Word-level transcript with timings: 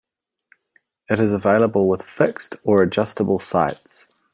It 1.11 1.19
is 1.19 1.31
available 1.31 1.87
with 1.87 2.01
fixed 2.01 2.55
or 2.63 2.81
adjustable 2.81 3.37
sights. 3.37 4.07